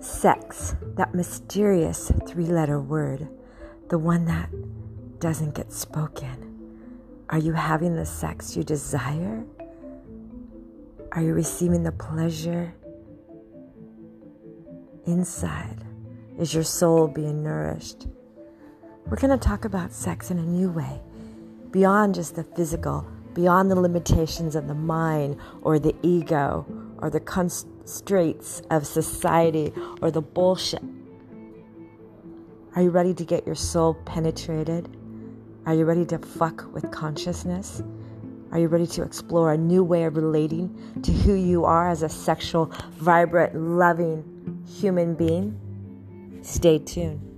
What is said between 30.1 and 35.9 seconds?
the bullshit. Are you ready to get your soul penetrated? Are you